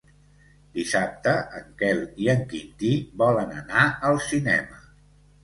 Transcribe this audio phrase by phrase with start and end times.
[0.77, 2.91] Dissabte en Quel i en Quintí
[3.25, 4.83] volen anar al cinema.